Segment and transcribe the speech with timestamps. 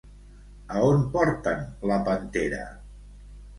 [0.75, 1.63] A on porten
[1.93, 2.65] la pantera?